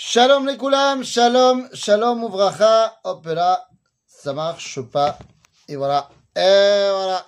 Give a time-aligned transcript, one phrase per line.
[0.00, 3.66] Shalom les koulam, shalom, shalom ouvracha, hop là,
[4.06, 5.18] ça marche pas,
[5.66, 7.26] et voilà, et voilà.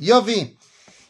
[0.00, 0.56] Yovi.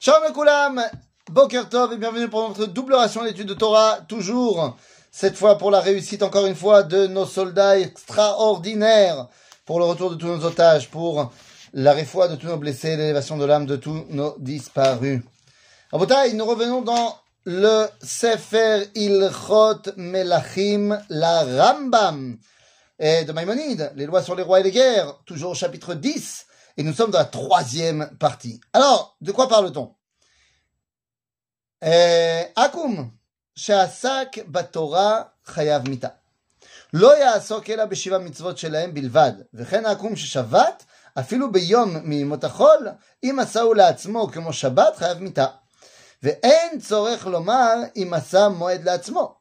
[0.01, 0.83] Shalom les koulam,
[1.31, 4.77] Boker Tov et bienvenue pour notre double ration d'études de Torah, toujours,
[5.13, 9.29] cette fois pour la réussite encore une fois de nos soldats extraordinaires,
[9.65, 11.31] pour le retour de tous nos otages, pour
[11.73, 15.23] la réfoie de tous nos blessés, l'élévation de l'âme de tous nos disparus.
[15.93, 22.38] Rabotai, nous revenons dans le Sefer Ilchot Melachim, la Rambam,
[23.00, 26.46] et de Maïmonide, les lois sur les rois et les guerres, toujours au chapitre 10,
[26.78, 28.60] et nous sommes dans la troisième partie.
[28.74, 29.94] Alors, de quoi parle-t-on
[32.56, 33.12] Akum,
[33.56, 36.08] שעסק בתורה חייב מיתה.
[36.94, 40.84] לא יעסוק אלא בשבע מצוות שלהם בלבד, וכן העקום ששבת,
[41.20, 42.88] אפילו ביום מימות החול,
[43.24, 45.46] אם עשהו לעצמו כמו שבת, חייב מיתה.
[46.23, 49.35] ואין צורך לומר אם עשה מועד לעצמו.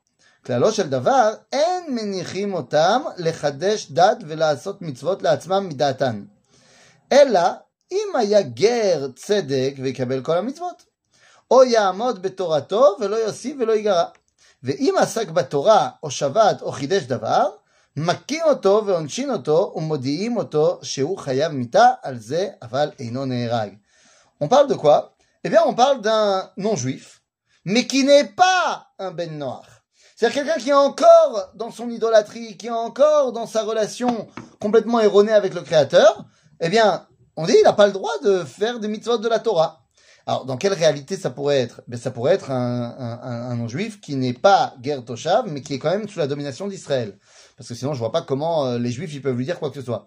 [0.46, 6.24] כללו של דבר, אין מניחים אותם לחדש דת ולעשות מצוות לעצמם מדעתן.
[7.12, 7.42] אלא
[7.92, 10.86] אם היה גר צדק ויקבל כל המצוות.
[11.52, 14.04] או יעמוד בתורתו ולא יוסיף ולא ייגרע.
[14.64, 17.50] ואם עסק בתורה או שבת או חידש דבר,
[17.96, 23.74] מכים אותו ועונשין אותו ומודיעים אותו שהוא חייב מיתה על זה, אבל אינו נהרג.
[24.44, 27.22] On parle de quoi Eh bien, on parle d'un non-juif,
[27.66, 29.66] mais qui n'est pas un Ben Noach.
[30.16, 34.28] C'est-à-dire quelqu'un qui est encore dans son idolâtrie, qui est encore dans sa relation
[34.60, 36.26] complètement erronée avec le Créateur.
[36.60, 39.40] Eh bien, on dit, il n'a pas le droit de faire des mitzvot de la
[39.40, 39.86] Torah.
[40.26, 41.82] Alors, dans quelle réalité ça pourrait être?
[41.88, 45.90] Ben, Ça pourrait être un, non-juif qui n'est pas Ger Toshav, mais qui est quand
[45.90, 47.18] même sous la domination d'Israël.
[47.58, 49.70] Parce que sinon, je vois pas comment euh, les juifs ils peuvent lui dire quoi
[49.70, 50.06] que ce soit.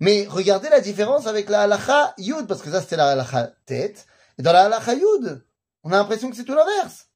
[0.00, 4.06] Mais regardez la différence avec la halacha yud, parce que ça c'était la halacha tête.
[4.37, 5.45] Et dans la halacha yud,
[5.83, 7.07] on a l'impression que c'est tout l'inverse.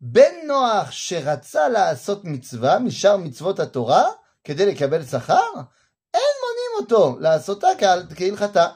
[0.00, 4.04] Ben Noach sheratza לעשות מצווה משאר מצוות התורה
[4.44, 5.52] כדי לקבל שכר,
[6.14, 7.68] אין מונים אותו לעשותה
[8.16, 8.66] כהלכתה.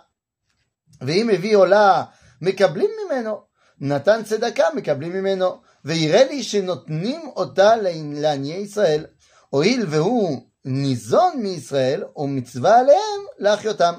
[1.00, 2.04] ואם הביא עולה,
[2.40, 3.40] מקבלים ממנו.
[3.80, 5.60] נתן צדקה, מקבלים ממנו.
[5.84, 7.76] ויראה לי שנותנים אותה
[8.12, 9.06] לעניי ישראל.
[9.50, 13.94] הואיל והוא ניזון מישראל, ומצווה עליהם להחיותם.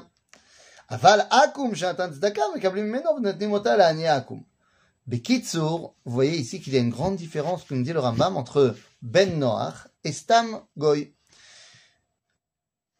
[0.90, 4.56] אבל עכו"ם שנתן צדקה, מקבלים ממנו ונותנים אותה לעניי עכו"ם.
[5.06, 8.74] Bekitsour, vous voyez ici qu'il y a une grande différence, comme dit le Rambam, entre
[9.02, 11.14] Ben Noach et Stam Goy.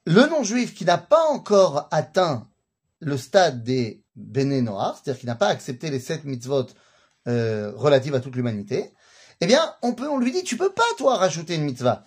[0.05, 2.49] Le non-juif qui n'a pas encore atteint
[3.01, 6.67] le stade des Bene Noach, c'est-à-dire qui n'a pas accepté les sept mitzvot
[7.27, 8.95] euh, relatives à toute l'humanité,
[9.41, 12.05] eh bien, on peut, on lui dit, tu peux pas, toi, rajouter une mitzvah.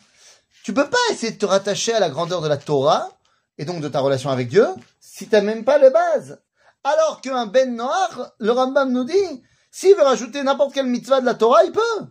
[0.64, 3.12] Tu peux pas essayer de te rattacher à la grandeur de la Torah,
[3.59, 4.67] et donc de ta relation avec Dieu,
[5.01, 6.41] si t'as même pas le base.
[6.83, 11.27] Alors qu'un Ben Noach, le Rambam nous dit, s'il veut rajouter n'importe quelle mitzvah de
[11.27, 12.07] la Torah, il peut.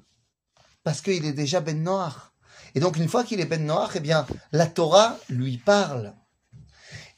[0.84, 2.34] Parce qu'il est déjà Ben Noach.
[2.76, 6.14] Et donc, une fois qu'il est Ben Noach, eh bien, la Torah lui parle.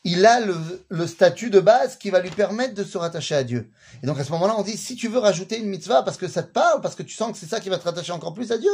[0.04, 0.56] Il a le,
[0.90, 3.72] le, statut de base qui va lui permettre de se rattacher à Dieu.
[4.04, 6.28] Et donc, à ce moment-là, on dit, si tu veux rajouter une mitzvah parce que
[6.28, 8.34] ça te parle, parce que tu sens que c'est ça qui va te rattacher encore
[8.34, 8.72] plus à Dieu,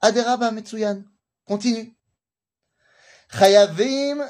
[0.00, 1.02] Aderaba Metsuyan.
[1.44, 1.94] Continue.
[3.31, 4.21] חייבים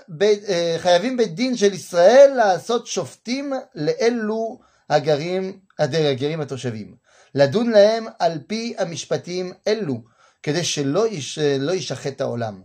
[1.17, 6.95] בית דין של ישראל לעשות שופטים לאלו הגרים, הגרים התושבים.
[7.35, 10.01] לדון להם על פי המשפטים אלו,
[10.43, 12.61] כדי שלא יש, לא ישחט העולם.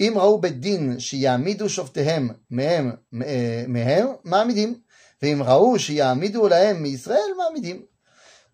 [0.00, 4.74] אם ראו בית דין שיעמידו שופטיהם מהם, מהם, מעמידים.
[5.22, 7.82] ואם ראו שיעמידו להם מישראל, מעמידים.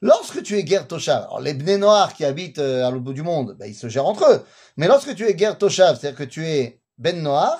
[0.05, 3.23] Lorsque tu es guerre Toshav, alors les Bnei Noirs qui habitent à l'autre bout du
[3.23, 4.41] monde, ben, ils se gèrent entre eux.
[4.77, 7.60] Mais lorsque tu es guerre Toshav, c'est-à-dire que tu es ben Noach,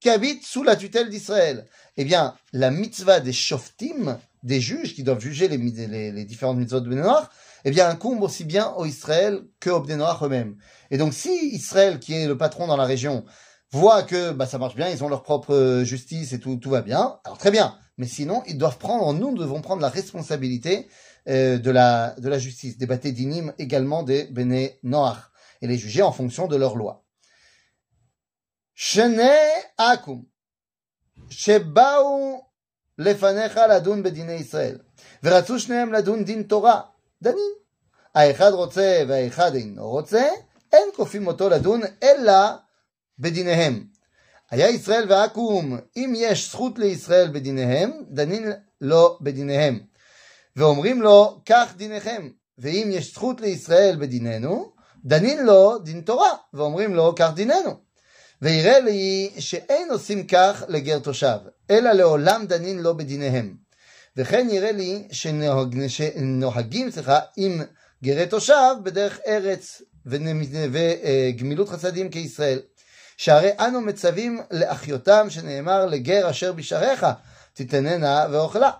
[0.00, 5.02] qui habite sous la tutelle d'Israël, eh bien, la mitzvah des shoftim, des juges qui
[5.02, 7.28] doivent juger les, les, les différentes mitzvahs de Ben Noach,
[7.64, 10.56] eh bien, incombe aussi bien au Israël que aux Bnei Noach eux-mêmes.
[10.90, 13.24] Et donc, si Israël, qui est le patron dans la région,
[13.70, 16.82] voit que bah, ça marche bien, ils ont leur propre justice et tout, tout va
[16.82, 17.78] bien, alors très bien.
[17.96, 20.88] Mais sinon, ils doivent prendre, nous devons prendre la responsabilité
[21.28, 25.30] euh, de, la, de la justice, des bâtés d'inim également des Bene Noach,
[25.62, 27.03] et les juger en fonction de leurs lois.
[28.76, 29.32] Shene
[29.78, 30.24] akum,
[31.30, 32.40] שבאו
[32.98, 34.78] לפניך לדון בדיני ישראל,
[35.22, 36.80] ורצו שניהם לדון דין תורה,
[37.22, 37.52] דנים.
[38.14, 40.28] האחד רוצה והאחד אינו רוצה,
[40.72, 42.32] אין כופים אותו לדון אלא
[43.18, 43.86] בדיניהם.
[44.50, 48.42] היה ישראל ועכו"ם, אם יש זכות לישראל בדיניהם, דנים
[48.80, 49.80] לו בדיניהם.
[50.56, 52.28] ואומרים לו, כך דיניכם.
[52.58, 54.72] ואם יש זכות לישראל בדיננו,
[55.04, 57.83] דנין לו דין תורה, ואומרים לו, כך דיננו.
[58.44, 61.38] ויראה לי שאין עושים כך לגר תושב,
[61.70, 63.54] אלא לעולם דנין לו בדיניהם.
[64.16, 67.62] וכן יראה לי שנוהג, שנוהגים, סליחה, עם
[68.02, 72.60] גרי תושב בדרך ארץ וגמילות חסדים כישראל.
[73.16, 77.06] שהרי אנו מצווים לאחיותם שנאמר לגר אשר בשעריך
[77.52, 78.70] תתננה ואוכלה.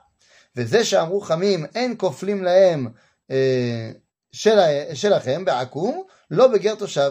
[0.57, 2.89] וזה שאמרו חמים אין כופלים להם
[3.31, 3.91] אה,
[4.33, 4.59] של,
[4.95, 7.11] שלכם בעקום, לא בגר תושב.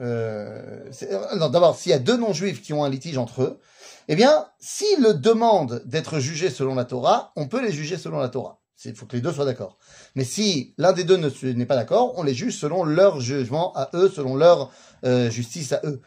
[0.00, 0.90] euh,
[1.36, 3.60] d'abord, s'il y a deux non-juifs qui ont un litige entre eux,
[4.08, 8.18] eh bien, s'ils le demandent d'être jugés selon la Torah, on peut les juger selon
[8.18, 8.60] la Torah.
[8.84, 9.78] Il faut que les deux soient d'accord.
[10.16, 13.90] Mais si l'un des deux n'est pas d'accord, on les juge selon leur jugement à
[13.94, 14.72] eux, selon leur
[15.04, 16.00] euh, justice à eux.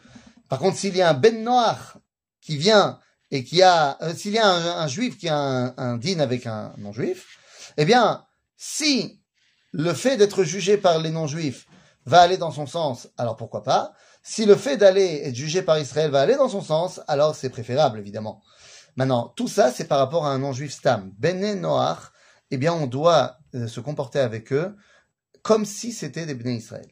[0.48, 1.96] Par contre, s'il y a un Ben Noach
[2.42, 2.98] qui vient
[3.30, 6.46] et qui a, euh, s'il y a un, juif qui a un, un dîne avec
[6.46, 7.38] un non-juif,
[7.78, 8.24] eh bien,
[8.56, 9.20] si
[9.72, 11.66] le fait d'être jugé par les non-juifs
[12.06, 13.92] va aller dans son sens, alors pourquoi pas
[14.22, 17.50] Si le fait d'aller être jugé par Israël va aller dans son sens, alors c'est
[17.50, 18.42] préférable, évidemment.
[18.96, 21.12] Maintenant, tout ça, c'est par rapport à un non-juif stam.
[21.18, 22.12] Bene Noach,
[22.50, 24.74] eh bien, on doit euh, se comporter avec eux
[25.42, 26.88] comme si c'était des Bnei Israël.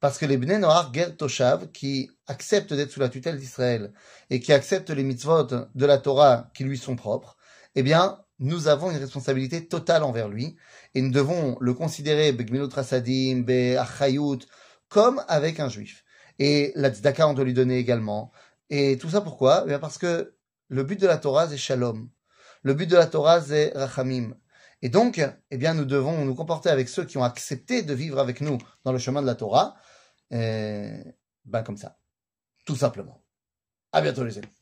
[0.00, 3.92] Parce que les Bnei Noach Ger Toshav, qui acceptent d'être sous la tutelle d'Israël
[4.30, 7.36] et qui acceptent les mitzvot de la Torah qui lui sont propres,
[7.74, 10.56] eh bien, nous avons une responsabilité totale envers lui
[10.94, 12.36] et nous devons le considérer
[14.88, 16.04] comme avec un juif.
[16.38, 18.30] Et la tzedaka, on doit lui donner également.
[18.70, 19.64] Et tout ça pourquoi?
[19.68, 20.36] Eh Parce que
[20.68, 22.08] le but de la Torah, c'est shalom.
[22.62, 24.34] Le but de la Torah, c'est rachamim.
[24.82, 25.20] Et donc,
[25.50, 28.58] eh bien, nous devons nous comporter avec ceux qui ont accepté de vivre avec nous
[28.84, 29.76] dans le chemin de la Torah,
[30.30, 31.98] ben comme ça,
[32.64, 33.24] tout simplement.
[33.92, 34.57] À bientôt les amis.